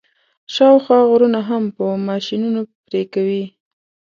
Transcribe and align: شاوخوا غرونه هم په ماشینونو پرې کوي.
شاوخوا 0.53 0.99
غرونه 1.09 1.39
هم 1.49 1.63
په 1.75 1.83
ماشینونو 2.07 2.61
پرې 2.85 3.01
کوي. 3.13 3.45